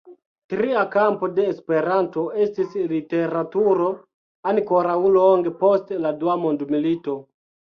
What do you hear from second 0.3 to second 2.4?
Tria kampo de "Esperanto"